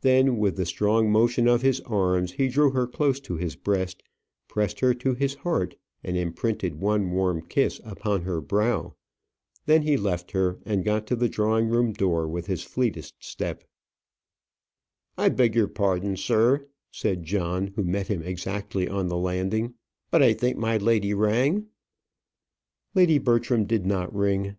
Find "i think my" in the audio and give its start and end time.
20.22-20.78